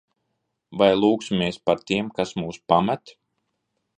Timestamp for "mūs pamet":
2.41-3.17